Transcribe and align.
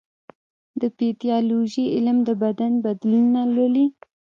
د 0.81 0.83
پیتالوژي 0.97 1.85
علم 1.95 2.17
د 2.27 2.29
بدن 2.43 2.73
بدلونونه 2.85 3.41
لولي. 3.55 3.85